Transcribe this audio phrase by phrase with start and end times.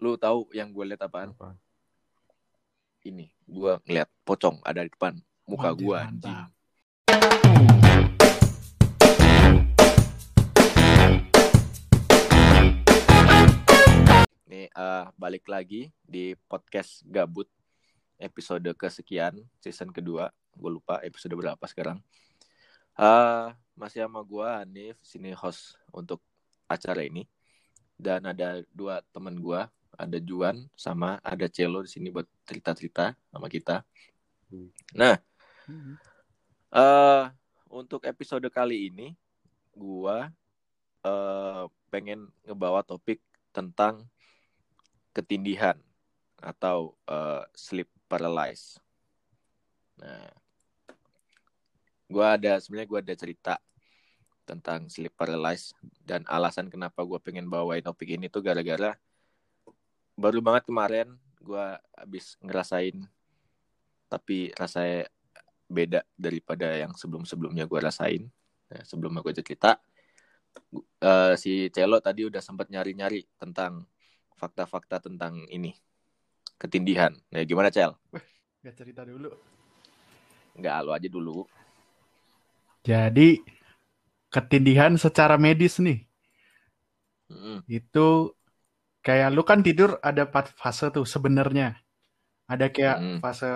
[0.00, 1.36] Lu tahu yang gue lihat apaan?
[1.36, 1.52] Apa?
[3.04, 5.12] Ini, gue ngeliat pocong ada di depan
[5.44, 6.40] muka gue anjing.
[14.48, 17.52] Nih eh, balik lagi di podcast gabut
[18.16, 20.32] episode kesekian season kedua.
[20.56, 22.00] Gue lupa episode berapa sekarang.
[22.96, 26.24] eh masih sama gue Hanif, sini host untuk
[26.72, 27.28] acara ini.
[28.00, 29.60] Dan ada dua teman gue,
[29.96, 33.82] ada Juan sama ada Celo di sini buat cerita-cerita sama kita.
[34.50, 34.70] Hmm.
[34.94, 35.16] Nah,
[35.70, 35.94] Hmm.
[36.74, 37.24] eh
[37.70, 39.14] untuk episode kali ini
[39.70, 40.34] gua
[41.06, 43.22] eh pengen ngebawa topik
[43.54, 44.06] tentang
[45.14, 45.78] ketindihan
[46.42, 48.82] atau eh, sleep paralysis.
[50.00, 50.26] Nah,
[52.10, 53.54] gua ada sebenarnya gua ada cerita
[54.42, 58.98] tentang sleep paralysis dan alasan kenapa gua pengen bawain topik ini tuh gara-gara
[60.24, 61.08] baru banget kemarin
[61.40, 62.96] gua habis ngerasain
[64.10, 65.06] tapi rasanya
[65.70, 68.22] beda daripada yang sebelum-sebelumnya gue rasain.
[68.70, 69.78] Nah, sebelum gue cerita,
[71.02, 73.86] eh, si Celo tadi udah sempat nyari-nyari tentang
[74.40, 75.72] fakta-fakta tentang ini
[76.60, 77.12] ketindihan.
[77.32, 77.92] Nah, gimana Cel?
[78.64, 79.30] Gak cerita dulu.
[80.58, 81.38] Nggak lu aja dulu.
[82.84, 83.28] Jadi
[84.34, 85.98] ketindihan secara medis nih
[87.30, 87.62] Mm-mm.
[87.70, 88.34] itu
[89.06, 91.76] kayak lu kan tidur ada empat fase tuh sebenarnya.
[92.52, 93.18] Ada kayak Mm.
[93.22, 93.50] fase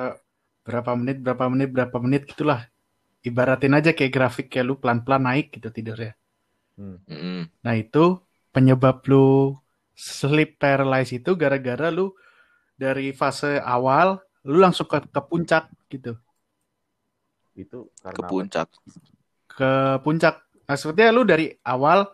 [0.67, 2.61] berapa menit, berapa menit, berapa menit gitulah.
[3.25, 6.13] Ibaratin aja kayak grafik kayak lu pelan-pelan naik gitu tidurnya.
[6.77, 6.99] Hmm.
[7.09, 7.41] Mm-mm.
[7.65, 8.21] Nah itu
[8.55, 9.55] penyebab lu
[9.95, 12.13] sleep paralysis itu gara-gara lu
[12.77, 16.13] dari fase awal lu langsung ke, ke puncak gitu.
[17.55, 18.31] Itu karena Ke apa?
[18.31, 18.69] puncak.
[19.49, 19.71] Ke
[20.05, 20.35] puncak.
[20.69, 22.09] Maksudnya lu dari awal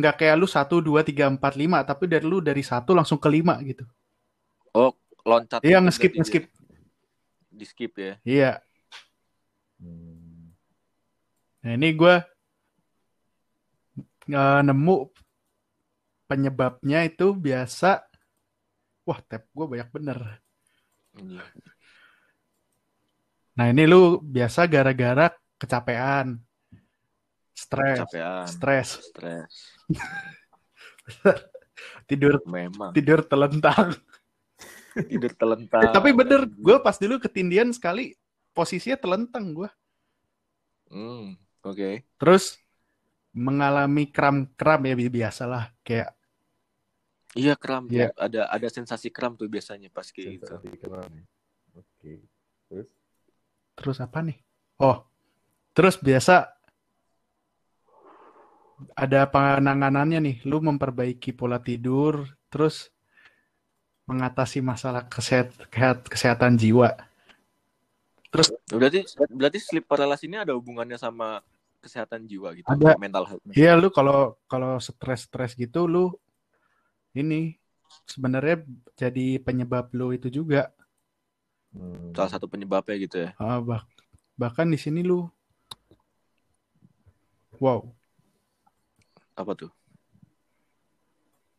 [0.00, 1.84] nggak kayak lu 1, 2, 3, 4, 5.
[1.84, 3.84] Tapi dari lu dari satu langsung ke 5 gitu.
[4.72, 4.96] Oh,
[5.28, 5.60] loncat.
[5.60, 6.48] Iya nge-skip, nge-skip.
[7.52, 8.14] Di skip ya.
[8.24, 8.52] Iya.
[9.76, 10.56] Hmm.
[11.60, 12.14] Nah ini gue
[14.64, 14.96] nemu
[16.24, 18.06] penyebabnya itu biasa.
[19.04, 20.18] Wah, tab gue banyak bener.
[21.18, 21.44] Iya.
[23.58, 25.28] Nah ini lu biasa gara-gara
[25.60, 26.40] kecapean,
[27.52, 28.46] stres, Kecapean.
[28.48, 29.52] stres, Stres.
[32.08, 32.92] tidur Memang.
[32.92, 33.96] tidur telentang.
[34.90, 35.94] Tidur Eh, telentang.
[35.94, 38.18] tapi bener, gue pas dulu ketindihan sekali
[38.52, 39.70] posisinya telentang gue.
[40.90, 42.02] Hmm, oke.
[42.18, 42.58] Terus
[43.30, 46.10] mengalami kram-kram ya bi- biasalah kayak
[47.38, 47.86] Iya kram.
[47.86, 48.10] Iya.
[48.18, 50.50] Ada ada sensasi kram tuh biasanya pas kayak gitu.
[50.50, 51.24] Sensasi kram ya.
[51.78, 52.26] Oke.
[52.66, 52.90] Terus?
[53.78, 54.36] terus apa nih?
[54.82, 55.06] Oh,
[55.70, 56.50] terus biasa
[58.96, 62.88] ada penanganannya nih, lu memperbaiki pola tidur, terus
[64.08, 65.54] mengatasi masalah kesehat,
[66.08, 66.96] kesehatan jiwa.
[68.30, 71.42] Terus Berarti berarti sleep paralysis ini ada hubungannya sama
[71.82, 72.94] kesehatan jiwa gitu, Ada.
[73.00, 73.42] mental health.
[73.56, 76.14] Iya lu kalau kalau stres-stres gitu lu
[77.16, 77.58] ini
[78.06, 78.62] sebenarnya
[78.94, 80.70] jadi penyebab lu itu juga.
[81.74, 82.14] Hmm.
[82.14, 83.30] Salah satu penyebabnya gitu ya.
[83.38, 83.86] Ah, bah-
[84.38, 85.26] bahkan di sini lu
[87.58, 87.82] wow,
[89.40, 89.72] Apa tuh?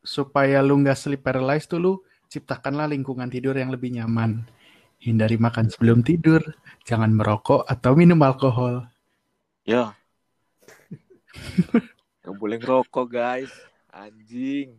[0.01, 1.93] supaya lu nggak sleep paralysis tuh lu
[2.31, 4.45] ciptakanlah lingkungan tidur yang lebih nyaman.
[5.01, 6.45] Hindari makan sebelum tidur,
[6.85, 8.85] jangan merokok atau minum alkohol.
[9.65, 9.97] Ya.
[12.21, 13.49] Gak boleh ngerokok guys.
[13.89, 14.77] Anjing.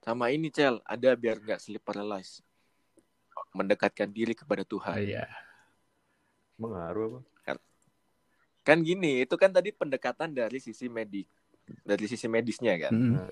[0.00, 2.40] Sama ini Cel, ada biar nggak sleep paralysis.
[3.52, 4.96] Mendekatkan diri kepada Tuhan.
[5.04, 5.28] iya.
[6.56, 7.35] Mengaruh apa?
[8.66, 11.30] Kan gini, itu kan tadi pendekatan dari sisi medik,
[11.86, 12.90] dari sisi medisnya kan.
[12.90, 13.30] Mm.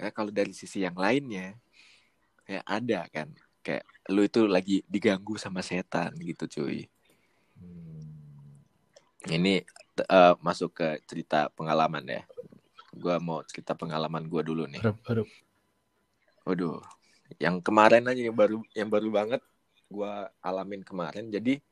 [0.00, 1.52] Ya, kalau dari sisi yang lainnya,
[2.48, 3.28] kayak ada kan,
[3.60, 6.88] kayak lu itu lagi diganggu sama setan gitu cuy.
[7.60, 8.08] Hmm.
[9.28, 9.64] Ini
[10.00, 12.22] eh, masuk ke cerita pengalaman ya.
[12.96, 14.80] Gua mau cerita pengalaman gua dulu nih.
[14.80, 15.28] Aduh, aduh.
[16.44, 16.80] Waduh,
[17.40, 19.40] yang kemarin aja yang baru yang baru banget
[19.88, 21.32] gua alamin kemarin.
[21.32, 21.64] Jadi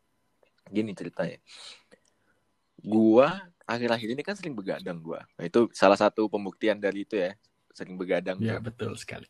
[0.70, 1.38] gini ceritanya.
[2.82, 5.22] Gua akhir-akhir ini kan sering begadang gua.
[5.38, 7.34] Nah, itu salah satu pembuktian dari itu ya,
[7.72, 8.38] sering begadang.
[8.42, 8.70] Ya tuh.
[8.70, 9.26] betul sekali.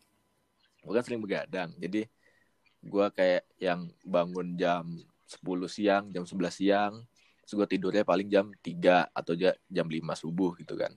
[0.83, 1.71] Gua kan sering begadang.
[1.77, 2.09] Jadi
[2.83, 4.85] gua kayak yang bangun jam
[5.29, 6.93] 10 siang, jam 11 siang,
[7.45, 10.93] terus gua tidurnya paling jam 3 atau ja- jam 5 subuh gitu kan.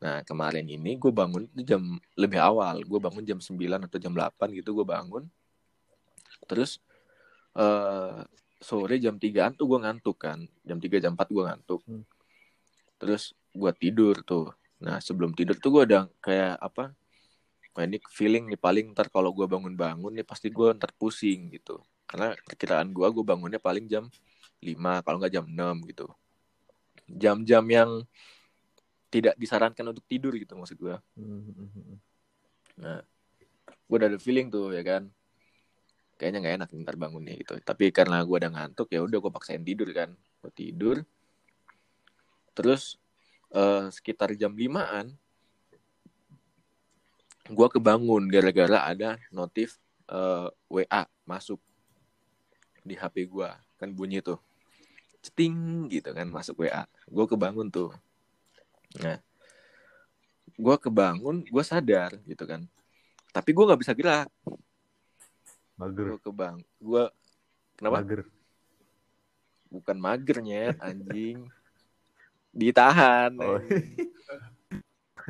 [0.00, 2.80] Nah, kemarin ini gue bangun jam lebih awal.
[2.88, 5.28] Gue bangun jam 9 atau jam 8 gitu gue bangun.
[6.48, 6.80] Terus
[7.52, 8.24] eh
[8.60, 10.38] sore jam 3-an tuh gue ngantuk kan.
[10.62, 11.80] Jam 3 jam 4 gue ngantuk.
[11.88, 12.04] Hmm.
[13.00, 14.52] Terus gue tidur tuh.
[14.80, 16.96] nah sebelum tidur tuh gue udah kayak apa
[17.76, 21.84] kayak ini feeling nih paling ntar kalau gue bangun-bangun nih pasti gue ntar pusing gitu
[22.08, 24.08] karena perkiraan gue gue bangunnya paling jam
[24.64, 26.08] 5 kalau nggak jam 6 gitu
[27.12, 27.90] jam-jam yang
[29.12, 32.00] tidak disarankan untuk tidur gitu maksud gue Hmm.
[32.80, 33.04] nah
[33.68, 35.12] gue udah ada feeling tuh ya kan
[36.20, 37.56] kayaknya nggak enak ntar bangun nih gitu.
[37.64, 40.12] Tapi karena gue udah ngantuk ya udah gue paksain tidur kan.
[40.44, 40.96] Gue tidur.
[42.52, 43.00] Terus
[43.56, 45.16] eh, sekitar jam limaan
[47.50, 49.80] gue kebangun gara-gara ada notif
[50.12, 51.58] eh, WA masuk
[52.84, 53.48] di HP gue
[53.80, 54.36] kan bunyi tuh
[55.24, 57.96] ceting gitu kan masuk WA gue kebangun tuh.
[59.00, 59.16] Nah
[60.60, 62.68] gue kebangun gue sadar gitu kan.
[63.32, 64.28] Tapi gue nggak bisa gerak
[65.80, 66.06] Mager.
[66.12, 67.04] gue kebang gue
[67.74, 68.20] kenapa Mager.
[69.70, 71.48] bukan mager nyet anjing
[72.50, 73.62] ditahan Oh.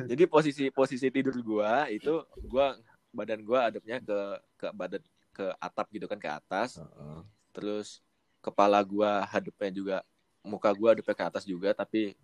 [0.09, 2.73] jadi posisi posisi tidur gua itu gua
[3.13, 4.19] badan gua adepnya ke
[4.57, 7.19] ke badan ke atap gitu kan ke atas Heeh.
[7.53, 8.01] terus
[8.41, 9.97] kepala gua hadapnya juga
[10.41, 12.17] muka gua hadapnya ke atas juga tapi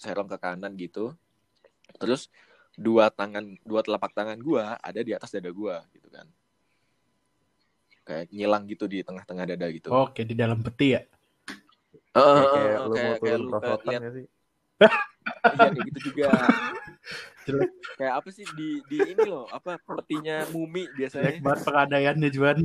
[0.00, 1.12] serong ke kanan gitu
[2.00, 2.32] terus
[2.74, 6.24] dua tangan dua telapak tangan gua ada di atas dada gua gitu kan
[8.04, 11.02] kayak nyilang gitu di tengah-tengah dada gitu Oke, di dalam peti ya.
[12.14, 13.48] Heeh, Kayak lu mau kayak kayak turun
[13.98, 14.26] nggak sih?
[15.56, 16.28] iya kayak gitu juga
[17.44, 17.70] Jelek.
[18.00, 22.58] kayak apa sih di di ini loh apa petinya mumi Jelek biasanya banget pengadaiannya Juan.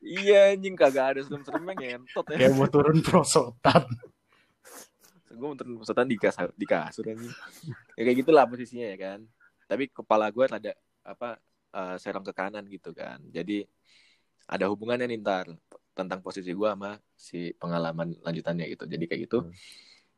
[0.00, 3.82] iya anjing kagak ada serem-seremnya ngentot ya Kayak mau turun prosotan.
[5.28, 7.32] gue mau turun pesetan di kasur di kasur anjing
[7.94, 9.20] ya kayak gitulah posisinya ya kan
[9.66, 10.72] tapi kepala gue ada
[11.02, 11.36] apa
[11.74, 13.66] eh, serong ke kanan gitu kan jadi
[14.48, 15.46] ada hubungannya nih ntar
[15.94, 19.52] tentang posisi gue sama si pengalaman lanjutannya gitu jadi kayak gitu Hmm.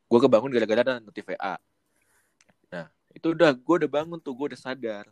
[0.06, 1.54] gue kebangun gara-gara ada notif WA
[2.70, 5.04] nah itu udah gue udah bangun tuh gue udah sadar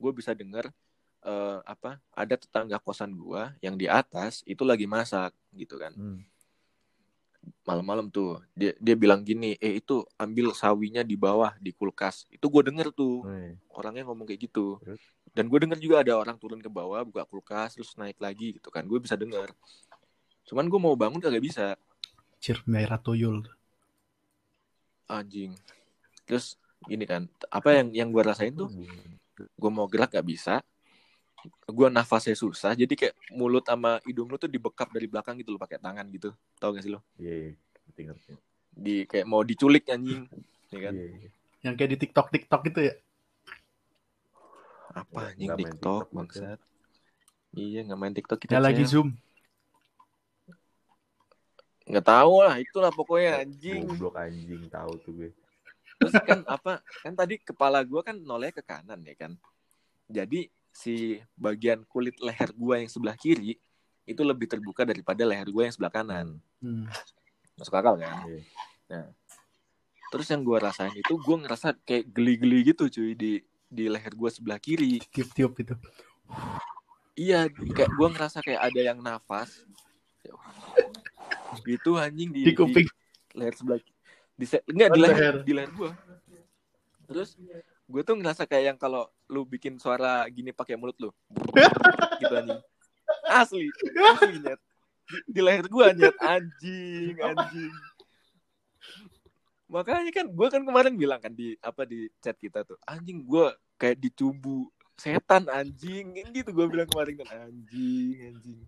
[0.00, 0.68] gue bisa denger
[1.24, 6.20] eh, apa ada tetangga kosan gue yang di atas itu lagi masak gitu kan Hmm.
[7.64, 12.24] Malam-malam tuh dia dia bilang gini eh itu ambil sawinya di bawah di kulkas.
[12.28, 13.56] Itu gue denger tuh Nih.
[13.72, 14.78] orangnya ngomong kayak gitu.
[14.82, 15.00] Terus?
[15.34, 18.70] dan gue denger juga ada orang turun ke bawah buka kulkas terus naik lagi gitu
[18.70, 19.50] kan gue bisa denger.
[20.46, 21.74] Cuman gue mau bangun kagak bisa.
[22.38, 23.42] Cir merah tuyul.
[25.08, 25.52] anjing.
[26.24, 26.56] Terus
[26.88, 28.70] gini kan apa yang yang gue rasain tuh?
[29.58, 30.62] Gue mau gerak gak bisa
[31.46, 35.58] gue nafasnya susah jadi kayak mulut sama hidung lu tuh dibekap dari belakang gitu lo
[35.58, 37.52] pakai tangan gitu tau gak sih lo Iya, iya.
[37.84, 38.32] Ngerti, ngerti.
[38.74, 40.24] di kayak mau diculik anjing
[40.68, 41.28] ya kan Iya, iya.
[41.62, 42.94] Yang kayak di TikTok TikTok gitu ya.
[44.90, 46.58] apa Nggak- anjing main TikTok TikTok, bangsat
[47.52, 49.08] iya nggak main TikTok kita Ya lagi zoom.
[51.84, 55.30] nggak tahu lah itulah pokoknya anjing Goblok anjing tahu tuh gue.
[55.94, 59.36] terus kan apa kan tadi kepala gue kan noleh ke kanan ya kan
[60.06, 60.94] jadi si
[61.32, 63.54] bagian kulit leher gue yang sebelah kiri
[64.04, 66.90] itu lebih terbuka daripada leher gue yang sebelah kanan Hmm.
[67.54, 68.26] masuk akal kan
[68.84, 69.06] Iya.
[70.10, 74.28] terus yang gue rasain itu gue ngerasa kayak geli-geli gitu cuy di di leher gue
[74.28, 75.74] sebelah kiri Tiup-tiup itu.
[77.14, 79.62] iya kayak gue ngerasa kayak ada yang nafas
[81.62, 82.86] gitu anjing di, Di kuping.
[83.32, 83.78] leher sebelah
[84.34, 85.34] di enggak di leher leher.
[85.40, 85.90] di leher gue
[87.06, 87.38] terus
[87.84, 91.10] gue tuh ngerasa kayak yang kalau lu bikin suara gini pakai mulut lu.
[92.22, 92.62] Gitu anjing.
[93.26, 93.66] Asli
[94.14, 94.60] asli nyet.
[95.26, 96.16] Di, leher gue nyet.
[96.22, 97.74] Anjing anjing.
[99.66, 103.50] Makanya kan gue kan kemarin bilang kan di apa di chat kita tuh anjing gue
[103.74, 106.14] kayak dicubu setan anjing.
[106.30, 108.60] Gitu gue bilang kemarin kan anjing anjing.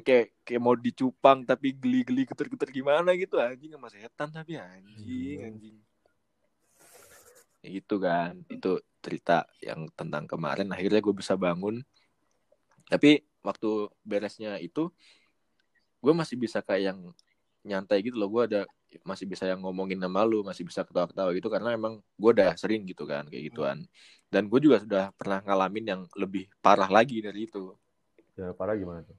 [0.00, 5.48] Kayak kayak mau dicupang tapi geli-geli geter-geter gimana gitu anjing sama setan tapi anjing Hmm.
[5.52, 5.76] anjing.
[7.62, 11.82] Ya gitu kan itu cerita yang tentang kemarin akhirnya gue bisa bangun.
[12.88, 14.88] Tapi waktu beresnya itu
[16.02, 16.98] gue masih bisa kayak yang
[17.66, 18.30] nyantai gitu loh.
[18.30, 18.62] Gue ada
[19.02, 22.86] masih bisa yang ngomongin sama lu masih bisa ketawa-ketawa gitu karena emang gue udah sering
[22.86, 23.84] gitu kan kayak gituan.
[24.32, 27.74] Dan gue juga sudah pernah ngalamin yang lebih parah lagi dari itu.
[28.38, 29.18] Ya parah gimana tuh?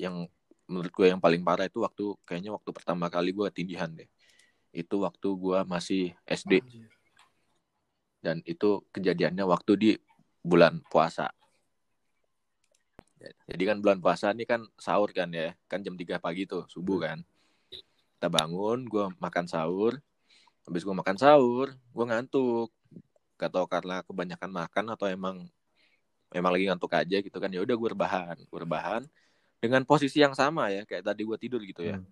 [0.00, 0.24] yang
[0.64, 4.08] menurut gue yang paling parah itu waktu kayaknya waktu pertama kali gue tindihan deh.
[4.72, 6.64] Itu waktu gue masih SD
[8.20, 9.90] dan itu kejadiannya waktu di
[10.44, 11.32] bulan puasa.
[13.20, 15.52] Jadi kan bulan puasa ini kan sahur kan ya.
[15.68, 17.20] Kan jam 3 pagi tuh subuh kan.
[17.68, 20.00] Kita bangun gue makan sahur.
[20.64, 22.72] Habis gue makan sahur gue ngantuk.
[23.36, 25.36] Gak tau karena kebanyakan makan atau emang
[26.32, 27.52] emang lagi ngantuk aja gitu kan.
[27.52, 29.04] Ya udah gue rebahan gue rebahan
[29.60, 32.00] dengan posisi yang sama ya kayak tadi gue tidur gitu ya.
[32.00, 32.08] Hmm.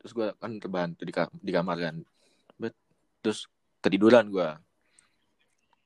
[0.00, 1.96] terus gue kan rebahan tuh di, ka- di kamar kan.
[3.24, 3.48] Terus
[3.84, 4.48] ketiduran gue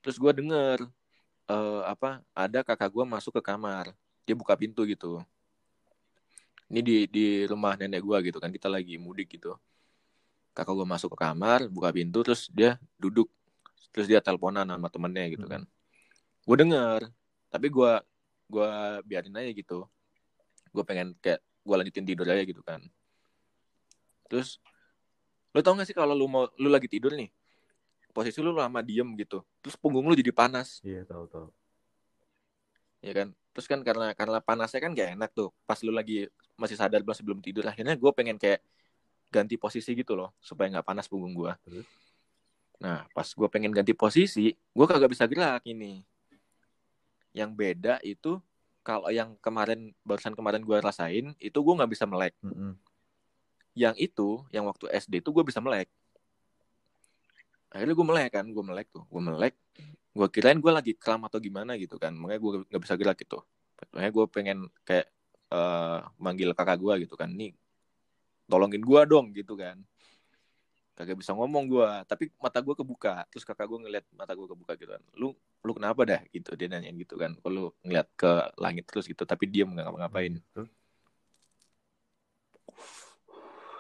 [0.03, 0.87] terus gue denger
[1.49, 3.93] eh, apa ada kakak gue masuk ke kamar.
[4.29, 5.25] Dia buka pintu gitu.
[6.69, 9.57] Ini di di rumah nenek gue gitu kan kita lagi mudik gitu.
[10.53, 13.29] Kakak gue masuk ke kamar buka pintu terus dia duduk.
[13.93, 15.65] Terus dia teleponan sama temennya gitu kan.
[16.45, 17.09] Gue denger
[17.49, 17.93] tapi gue
[18.53, 18.71] gue
[19.09, 19.89] biarin aja gitu.
[20.73, 22.85] Gue pengen kayak gue lanjutin tidur aja gitu kan.
[24.29, 24.61] Terus
[25.57, 27.33] lu tau gak sih kalau lu mau lu lagi tidur nih
[28.13, 30.81] posisi lu lama diem gitu terus punggung lu jadi panas.
[30.83, 31.49] Iya tahu tahu.
[32.99, 33.29] ya kan?
[33.55, 36.27] Terus kan karena karena panasnya kan gak enak tuh pas lu lagi
[36.59, 38.59] masih sadar belum tidur akhirnya gue pengen kayak
[39.31, 41.53] ganti posisi gitu loh supaya nggak panas punggung gue
[42.79, 46.03] nah pas gue pengen ganti posisi gue kagak bisa gerak ini.
[47.35, 48.39] Yang beda itu
[48.87, 52.35] kalau yang kemarin barusan kemarin gue rasain itu gue nggak bisa melek.
[52.43, 52.79] Mm-mm.
[53.79, 55.87] yang itu yang waktu SD itu gue bisa melek
[57.69, 59.55] akhirnya gue melek kan gue melek tuh gue melek.
[60.17, 63.39] Gue kirain gue lagi kram atau gimana gitu kan makanya gue nggak bisa gerak gitu.
[63.95, 65.07] Makanya gue pengen kayak
[65.53, 67.53] eh, manggil kakak gue gitu kan nih
[68.49, 69.79] tolongin gue dong gitu kan.
[70.99, 73.23] Kagak bisa ngomong gue tapi mata gue kebuka.
[73.31, 76.21] Terus kakak gue ngeliat mata gue kebuka gitu kan lu lu kenapa dah?
[76.35, 79.07] Gitu dia nanya gitu kan kalau ngeliat ke langit terus?
[79.07, 80.43] Gitu tapi dia nggak ngapa-ngapain.
[80.57, 80.71] Terus?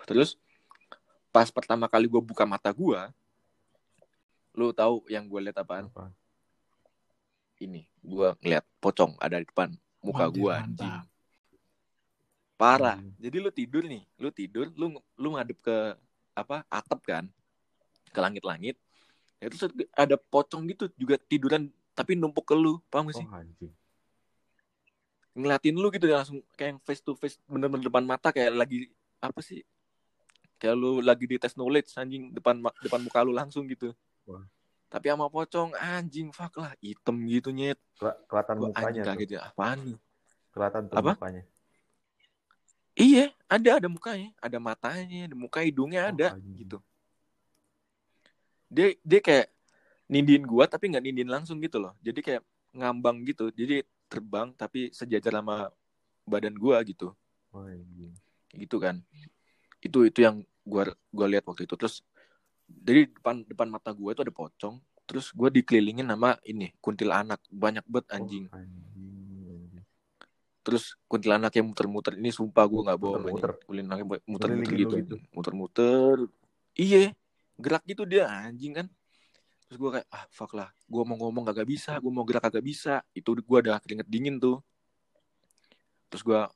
[0.09, 0.30] Terus
[1.28, 3.00] pas pertama kali gue buka mata gue,
[4.59, 5.87] lu tahu yang gue lihat apaan?
[5.87, 6.11] Apa?
[7.62, 9.71] Ini, gue ngeliat pocong ada di depan
[10.03, 10.95] muka gue anjing.
[12.59, 12.99] Parah.
[12.99, 13.15] Anjing.
[13.23, 15.77] Jadi lu tidur nih, lu tidur, lu lu ngadep ke
[16.35, 16.67] apa?
[16.67, 17.31] Atap kan?
[18.11, 18.75] Ke langit-langit.
[19.38, 23.27] Ya, terus ada pocong gitu juga tiduran tapi numpuk ke lu, paham gak sih?
[23.27, 23.75] Oh anjing.
[25.38, 28.91] ngeliatin lu gitu langsung kayak yang face to face bener-bener depan mata kayak lagi
[29.23, 29.62] apa sih
[30.59, 33.95] kayak lu lagi di tes knowledge anjing depan depan muka lu langsung gitu
[34.28, 34.44] Wah.
[34.88, 37.80] tapi sama pocong anjing fuck lah hitam gitu nyet
[38.28, 39.99] kelihatan mukanya anjing ya apaan nih
[40.49, 41.12] Kelihatan tuh Apa?
[41.16, 41.42] mukanya.
[42.92, 46.56] iya ada ada mukanya ada matanya ada muka hidungnya Oh, ada anjing.
[46.61, 46.78] gitu
[48.68, 49.47] dia dia kayak
[50.08, 52.42] nindin gua tapi nggak nindin langsung gitu loh jadi kayak
[52.76, 55.73] ngambang gitu jadi terbang tapi sejajar sama
[56.28, 57.12] badan gua gitu
[57.49, 58.12] Oh, anjing.
[58.52, 59.00] gitu kan
[59.80, 62.04] itu itu yang gua gua lihat waktu itu terus
[62.68, 67.40] dari depan depan mata gua itu ada pocong terus gua dikelilingin sama ini kuntilanak.
[67.48, 69.80] Banyak banget anjing Oh, anjing.
[70.60, 73.50] terus kuntilanak yang muter-muter ini sumpah gua nggak bohong Muter-muter.
[73.50, 73.64] anjing.
[73.64, 75.16] kuntilanak yang muter-muter gitu, gitu.
[75.32, 76.16] muter-muter.
[76.76, 77.16] Iya
[77.56, 78.87] gerak gitu dia anjing kan.
[79.64, 80.68] Terus gua kayak ah fuck lah.
[80.84, 83.00] Gua mau ngomong kagak bisa gua mau gerak kagak bisa.
[83.12, 84.60] Itu gua udah keringet dingin tuh.
[86.08, 86.52] Terus gua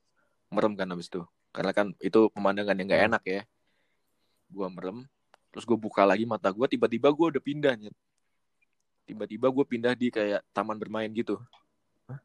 [0.49, 1.25] merem kan habis itu.
[1.53, 2.97] Karena kan itu pemandangan yang Hmm.
[2.97, 3.43] gak enak ya.
[4.49, 5.09] Gua merem
[5.53, 7.95] terus gue buka lagi mata gua tiba-tiba gua udah pindah nyet
[9.05, 11.37] tiba-tiba gue pindah di kayak taman bermain gitu
[12.09, 12.19] Hah?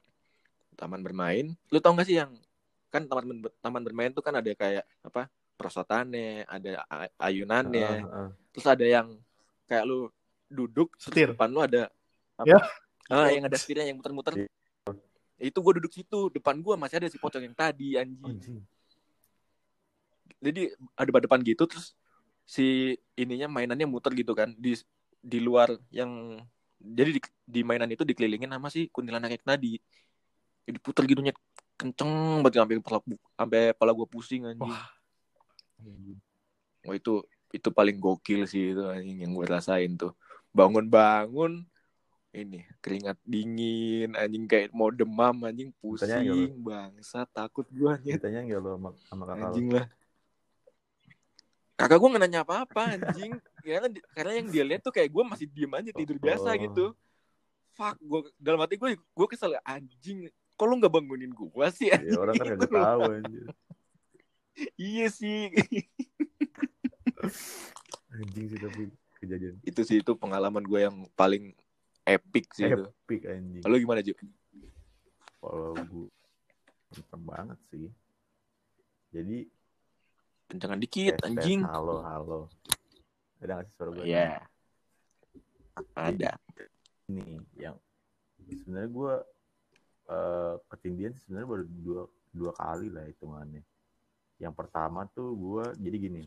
[0.79, 2.31] taman bermain lu tau gak sih yang
[2.87, 5.27] kan taman taman bermain tuh kan ada kayak apa
[5.59, 6.85] prosotannya ada
[7.19, 8.29] ayunannya Ah, ah.
[8.55, 9.19] terus ada yang
[9.67, 10.07] kayak lu
[10.47, 11.35] duduk Setir.
[11.35, 11.91] depan lu ada
[12.39, 12.47] apa?
[12.47, 12.59] Ya.
[13.11, 14.47] ah yang ada setirnya yang muter-muter
[15.37, 18.57] itu gue duduk situ depan gua masih ada si pocong yang tadi anjing Anjing.
[20.39, 21.97] jadi ada depan gitu terus
[22.47, 24.71] si ininya mainannya muter gitu kan di
[25.19, 26.39] di luar yang
[26.79, 29.75] jadi di, di mainan itu dikelilingin sama si kuntilanak yang tadi.
[30.63, 31.35] Jadi puter gitu nyet
[31.77, 32.99] kenceng banget sampai kepala
[33.35, 34.63] sampai kepala gue pusing anjing.
[34.63, 34.87] Wah.
[36.87, 40.15] Wah itu itu paling gokil sih itu anjing yang gue rasain tuh.
[40.55, 41.67] Bangun-bangun
[42.31, 48.59] ini keringat dingin anjing kayak mau demam anjing pusing bangsa takut gue anjing Ditanya nggak
[48.61, 49.85] lo sama, sama kakak anjing lah
[51.77, 55.45] kakak gue nggak nanya apa-apa anjing karena karena yang dia lihat tuh kayak gue masih
[55.45, 56.57] diem aja tidur biasa Oh.
[56.57, 56.85] gitu
[57.71, 60.25] fuck gue dalam hati gue gue kesel anjing
[60.57, 62.57] kok lu nggak bangunin gue sih Ya orang kan anjing?
[62.57, 63.45] nggak tahu anjir.
[64.73, 65.53] iya sih
[68.09, 68.81] Anjing sih tapi
[69.17, 71.53] kejadian itu sih itu pengalaman gue yang paling
[72.01, 73.61] epic sih itu epic anjing.
[73.61, 74.13] Lalu gimana Ju?
[75.37, 76.09] Kalau gue
[77.19, 77.91] banget sih.
[79.11, 79.45] Jadi
[80.47, 81.59] Kencangan dikit tes, tes, anjing.
[81.67, 82.39] halo halo.
[83.43, 84.03] Ada nggak sih suara gue?
[84.07, 84.31] Iya.
[85.93, 86.31] Ada.
[87.11, 87.75] Ini yang
[88.47, 89.13] sebenarnya gue
[90.71, 92.01] ketindihan sih sebenarnya baru dua
[92.31, 93.63] dua kali lah hitungannya.
[94.39, 96.23] Yang pertama tuh gue jadi gini.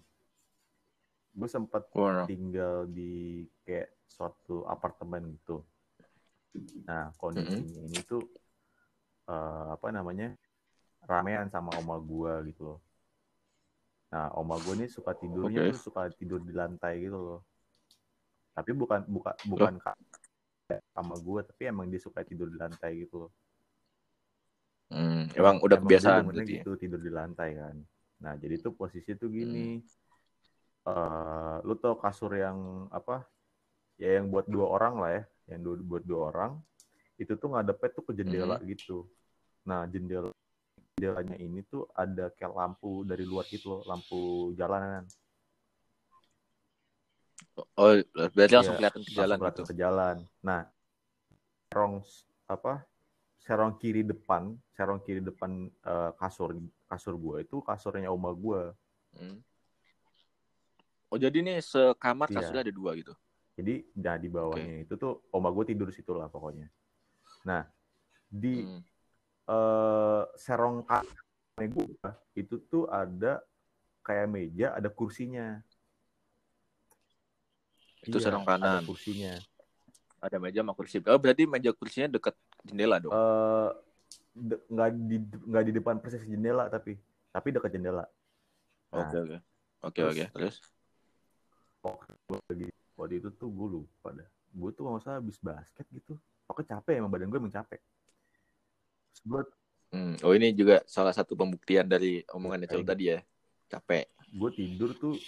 [1.32, 2.28] Gue sempat Wah.
[2.28, 5.64] tinggal di kayak suatu apartemen gitu.
[6.84, 8.20] Nah kondisinya ini tuh
[9.32, 10.36] eh, apa namanya
[11.08, 12.78] ramean sama oma gua gitu loh.
[14.12, 15.72] Nah oma gua ini suka tidurnya Oke.
[15.74, 17.40] tuh suka tidur di lantai gitu loh.
[18.54, 19.96] tapi bukan bukan bukan kak
[20.94, 23.32] sama gue tapi emang dia suka tidur di lantai gitu loh.
[24.90, 26.64] Hmm, emang udah Emang kebiasaan dia demennya berarti ya?
[26.66, 27.76] gitu tidur di lantai kan.
[28.22, 29.78] Nah jadi tuh posisi tuh gini.
[30.90, 33.26] Eh lu tau kasur yang apa?
[34.02, 36.52] Ya yang buat dua orang lah ya yang du- buat dua orang
[37.22, 39.06] itu tuh ngadepnya tuh ke jendela gitu.
[39.68, 40.30] Nah jendela
[41.00, 45.08] jendelanya ini tuh ada kayak lampu dari luar gitu loh lampu jalanan
[47.76, 47.96] Oh,
[48.36, 49.64] berarti langsung Iya, kelihatan ke jalan langsung gitu.
[49.72, 50.16] ke jalan.
[50.44, 50.60] Nah,
[51.72, 51.94] serong
[52.48, 52.84] apa?
[53.40, 58.76] Serong kiri depan, serong kiri depan eh, kasur kasur gua itu kasurnya oma gua.
[59.16, 59.40] Hmm.
[61.10, 62.38] Oh, jadi nih sekamar Iya.
[62.38, 63.12] kasurnya ada dua gitu.
[63.58, 66.70] Jadi nah di bawahnya itu tuh oma gua tidur situ lah pokoknya.
[67.44, 67.66] Nah,
[68.30, 68.80] di Hmm.
[69.50, 70.86] Eh, serong
[71.60, 73.42] gua itu tuh ada
[74.00, 75.60] kayak meja, ada kursinya.
[78.00, 78.82] Itu Iya, serong Ada kanan.
[78.88, 79.34] kursinya.
[80.20, 81.00] Ada meja sama kursi.
[81.04, 83.12] Oh, berarti meja kursinya deket jendela dong.
[83.12, 83.70] eh
[84.30, 85.16] de- nggak di
[85.48, 86.96] nggak di depan persis jendela tapi
[87.32, 88.04] tapi dekat jendela.
[88.92, 89.36] Nah, Oke, oke.
[89.80, 90.24] Oke, terus- oke.
[90.36, 90.56] Terus?
[92.48, 92.68] lagi
[93.00, 94.28] waktu itu tuh gue lupa dah.
[94.52, 96.20] Gue tuh nggak usah habis basket gitu.
[96.44, 97.80] Pokoknya capek emang badan gue emang capek.
[99.10, 99.42] Terus gue
[99.90, 100.14] Hmm.
[100.22, 103.18] Oh, ini juga salah satu pembuktian dari omongan Ecel Kayak tadi ya.
[103.66, 104.06] Capek.
[104.30, 105.18] gue tidur tuh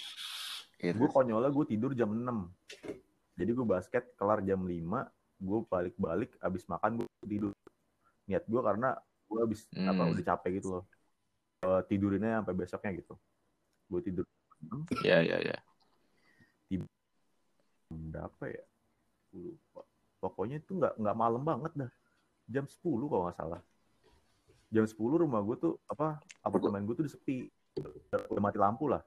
[0.79, 0.95] Gitu.
[0.95, 2.51] gue konyolnya gue tidur jam 6
[3.35, 5.07] jadi gue basket kelar jam 5
[5.39, 7.51] gue balik-balik abis makan gue tidur
[8.23, 8.95] niat gue karena
[9.27, 9.87] gue abis Hmm.
[9.87, 10.83] apa udah capek gitu loh
[11.63, 13.15] Eh, tidurinnya sampai besoknya gitu
[13.87, 14.25] gue tidur
[15.03, 15.55] Ya, ya, ya.
[17.91, 18.63] berapa ya
[19.33, 19.81] lupa
[20.17, 21.91] pokoknya itu nggak nggak malam banget dah
[22.49, 23.61] jam 10 kalau nggak salah
[24.73, 27.45] jam 10 rumah gue tuh apa apartemen gue tuh sepi.
[28.09, 29.05] Udah mati lampu lah.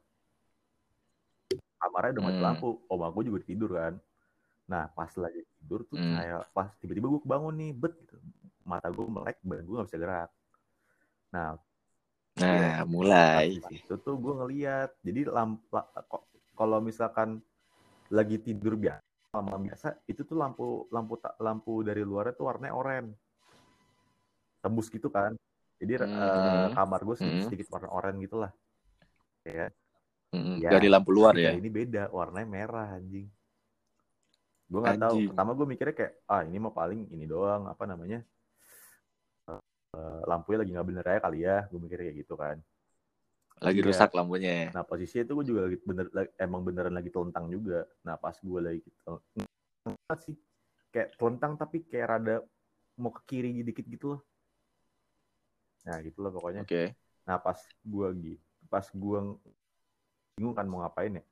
[1.83, 2.47] Kamarnya udah mati Hmm.
[2.47, 2.69] lampu.
[2.87, 3.95] Oma gue juga tidur kan.
[4.71, 6.15] Nah pas lagi tidur tuh Hmm.
[6.15, 8.17] kayak pas tiba-tiba gue kebangun nih bet gitu.
[8.63, 10.31] Mata gue melek badan gue nggak bisa gerak.
[11.35, 11.59] Nah
[12.37, 13.49] Nah, pas mulai.
[13.49, 17.41] di situ tuh gue ngeliat jadi lamp la- kok- kalau misalkan
[18.13, 19.00] lagi tidur biasa
[19.41, 23.17] malam biasa itu tuh lampu lampu lampu dari luarnya tuh warnanya oranye.
[24.61, 25.33] Tembus gitu kan
[25.76, 26.12] jadi Hmm.
[26.12, 27.47] eh, kamar gue sedikit, Hmm.
[27.47, 28.52] sedikit warna oranye gitulah
[29.45, 29.69] ya
[30.34, 31.52] Hmm, Ya, Dari lampu luar Nah, ya.
[31.54, 33.30] ini beda warnanya merah anjing
[34.67, 35.28] gue nggak tahu Anjing.
[35.30, 38.21] pertama gue mikirnya kayak ah ini mah paling ini doang apa namanya
[39.97, 42.56] Eh, lampunya lagi nggak bener aja kali ya gue mikirnya kayak gitu kan
[43.65, 43.89] Lagi Iya.
[43.89, 44.69] rusak lampunya.
[44.76, 47.89] Nah posisinya itu gue juga lagi bener emang beneran lagi telentang juga.
[48.04, 49.25] Nah pas gue lagi tel-
[49.89, 50.36] enggak sih
[50.93, 52.36] kayak telentang tapi kayak rada
[53.00, 54.21] mau ke kiri dikit gitu loh.
[55.87, 56.67] Nah gitu loh pokoknya.
[56.67, 56.93] Oke.
[57.27, 59.19] Nah pas gue gitu, pas gue
[60.37, 61.25] bingung kan mau ngapain ya.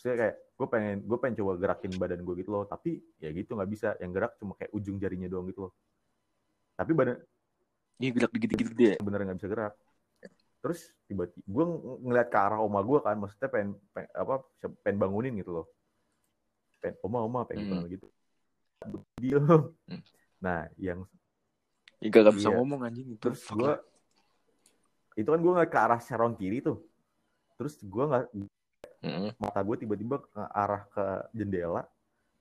[0.00, 2.64] Saya kayak gue pengen gue pengen coba gerakin badan gue gitu loh.
[2.64, 3.88] Tapi ya gitu nggak bisa.
[3.98, 5.72] Yang gerak cuma kayak ujung jarinya doang gitu loh.
[6.78, 7.18] Tapi badan
[8.00, 8.94] Ini gerak dikit-dikit dia.
[9.02, 9.74] beneran nggak bisa gerak
[10.60, 11.64] terus tiba-tiba gue
[12.04, 14.44] ngeliat ke arah oma gue kan maksudnya pengen, pengen apa
[14.84, 15.66] pengen bangunin gitu loh
[16.84, 17.88] pengen oma oma pengen Hmm.
[17.88, 18.08] gitu
[19.16, 19.40] diem
[19.88, 20.00] Hmm.
[20.40, 21.04] nah yang
[22.00, 22.56] Ini gak bisa Iya.
[22.56, 23.20] ngomong anjing itu.
[23.20, 23.72] terus gue
[25.14, 26.80] itu kan gue ngeliat ke arah serong kiri tuh
[27.60, 28.24] terus gue nggak
[29.04, 29.30] Mm-mm.
[29.36, 31.04] mata gue tiba-tiba ke arah ke
[31.36, 31.84] jendela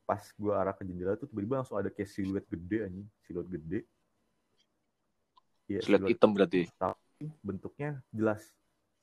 [0.06, 3.80] pas gue arah ke jendela tuh tiba-tiba langsung ada kayak siluet gede anjing siluet gede
[5.68, 6.62] Iya, Siluet siluet hitam berarti.
[7.44, 8.42] bentuknya jelas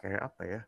[0.00, 0.60] kayak apa ya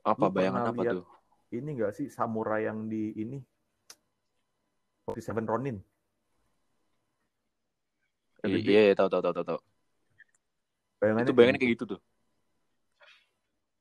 [0.00, 1.04] Apa Lu bayangan apa tuh?
[1.52, 3.38] ini enggak sih samurai yang di ini
[5.20, 5.76] Seven Ronin
[8.44, 8.70] I- Gede.
[8.72, 9.60] Iya, iya, tahu tahu tahu tahu tahu.
[11.00, 12.00] bayangannya Itu bayangannya kayak gitu tuh.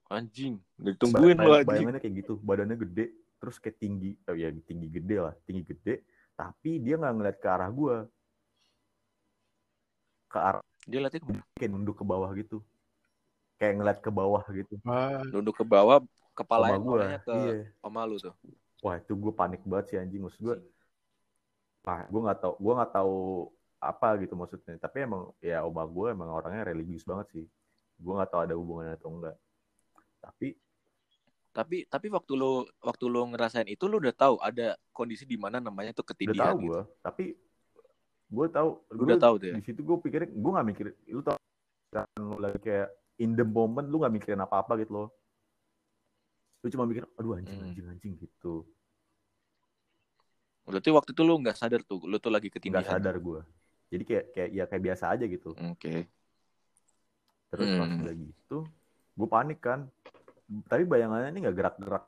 [0.09, 1.67] Anjing, udah ditungguin lo anjing.
[1.69, 3.05] bayangannya kayak gitu badannya gede
[3.39, 6.03] terus kayak tinggi oh ya tinggi gede lah tinggi gede
[6.35, 7.95] tapi dia nggak ngeliat ke arah gua
[10.27, 11.43] ke arah Dia latih ke mana?
[11.55, 12.57] kayak nunduk ke bawah gitu
[13.61, 16.01] kayak ngeliat ke bawah gitu Wah, nunduk ke bawah,
[16.49, 17.53] sama gua ke iya
[17.85, 18.33] oma lu tuh.
[18.83, 20.55] wah itu gue panik banget sih anjing maksud gue
[21.87, 23.15] ah gue nggak tahu gue nggak tahu
[23.79, 27.45] apa gitu maksudnya tapi emang ya oma gue emang orangnya religius banget sih
[27.95, 29.35] gue nggak tahu ada hubungannya atau enggak
[30.19, 30.55] tapi
[31.49, 35.57] Tapi tapi waktu lu waktu lu ngerasain itu lu udah tahu ada kondisi di mana
[35.57, 36.67] namanya tuh udah ketindihan tahu gitu.
[36.69, 37.23] gue tapi
[38.29, 39.53] gue tahu Lu udah tahu ya.
[39.57, 41.39] di situ gue pikirin gue nggak mikir lu tau
[41.89, 42.87] kan lu lagi kayak
[43.17, 45.07] in the moment lu nggak mikirin apa apa gitu loh
[46.61, 47.65] lu cuma mikir aduh anjing Hmm.
[47.65, 48.67] anjing anjing gitu
[50.69, 52.85] Berarti waktu itu lu nggak sadar tuh, lu tuh lagi nggak ketindihan.
[52.85, 53.41] sadar gue
[53.89, 56.05] jadi kayak kayak ya kayak biasa aja gitu Oke.
[57.49, 58.01] terus pas Hmm.
[58.01, 58.57] udah gitu
[59.17, 59.89] gue panik kan
[60.65, 62.05] tapi bayangannya ini nggak gerak-gerak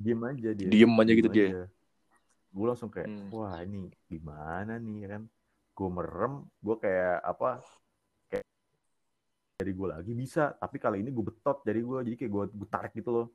[0.00, 1.68] diem aja dia Diem aja gitu dia.
[2.50, 3.28] gue langsung kayak Hmm.
[3.30, 5.22] wah ini gimana nih kan
[5.76, 7.62] gue merem gue kayak apa
[8.26, 8.46] kayak
[9.56, 12.68] dari gue lagi bisa tapi kali ini gue betot jadi gue jadi kayak gue gue
[12.70, 13.26] tarik gitu loh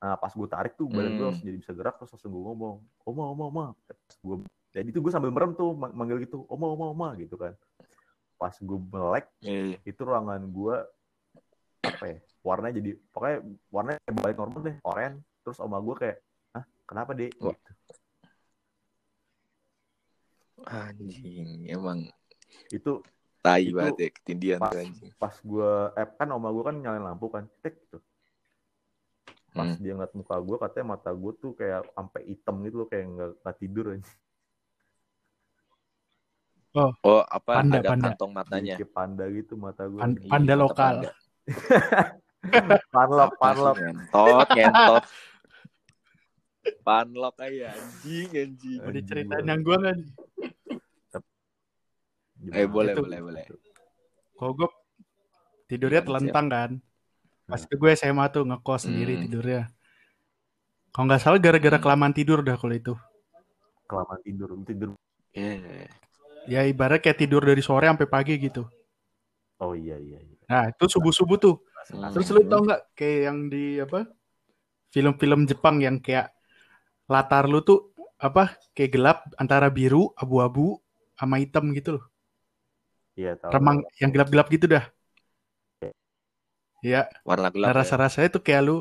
[0.00, 1.28] nah pas gue tarik tuh badan gue Hmm.
[1.28, 4.36] langsung jadi bisa gerak terus langsung gue ngomong oma oma oma pas gue
[4.70, 7.54] jadi itu gue sambil merem tuh mang- manggil gitu oma oma oma gitu kan
[8.38, 9.78] pas gue melek Iya, iya.
[9.84, 10.76] itu ruangan gue
[11.84, 16.16] apa ya warnanya jadi pokoknya warnanya balik normal deh oranye terus oma gue kayak
[16.56, 17.72] ah kenapa deh gitu.
[20.60, 22.04] Anjing, emang
[22.68, 23.00] itu
[23.40, 25.10] tai Itu banget ya ketindian pas anjing.
[25.16, 27.98] pas gue eh, kan oma gue kan nyalain lampu kan tek gitu
[29.50, 29.82] pas Hmm.
[29.82, 33.04] dia ngeliat muka gue katanya mata gue tuh kayak sampai hitam gitu loh kayak
[33.40, 34.12] nggak tidur aja
[36.72, 36.94] Oh,
[37.26, 38.08] apa Panda, ada panda.
[38.14, 38.74] kantong matanya?
[38.78, 40.94] kayak panda gitu mata gue Pan- Iya, panda mata lokal.
[40.94, 41.10] panda.
[42.94, 45.04] panlok panlok Ngentot, ngentot.
[46.86, 48.78] Panlok aja anjing, anjing.
[48.86, 49.48] Diceritain banget.
[49.48, 49.98] yang gue kan?
[52.52, 53.04] Eh, boleh, tuh?
[53.04, 53.44] boleh, boleh.
[54.34, 54.68] Kalau gue
[55.66, 56.70] tidurnya Gimana, telentang kan.
[57.44, 59.22] Pas ke gue SMA tuh ngekos sendiri Hmm.
[59.26, 59.62] tidurnya.
[60.90, 61.84] Kalau nggak salah gara-gara Hmm.
[61.84, 62.94] kelamaan tidur dah kalau itu.
[63.84, 64.90] kelamaan tidur tidur
[65.32, 65.90] Iya.
[66.50, 68.66] Ya ibarat kayak tidur dari sore sampai pagi gitu.
[69.60, 71.62] oh iya iya iya Nah itu subuh-subuh tuh.
[71.94, 72.10] Hmm.
[72.10, 74.10] Terus lu tau nggak kayak yang di apa
[74.90, 76.34] film-film Jepang yang kayak
[77.06, 80.82] latar lu tuh apa kayak gelap antara biru, abu-abu,
[81.14, 82.04] sama hitam gitu loh.
[83.14, 84.84] iya tahu Remang yang gelap-gelap gitu dah.
[86.80, 87.70] Ya, Warna gelap.
[87.70, 87.78] nah, ya.
[87.84, 88.76] rasa-rasanya tuh kayak lu